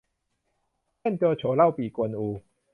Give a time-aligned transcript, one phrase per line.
[0.99, 2.27] เช่น โจโฉ เล่าปี่ กวนอู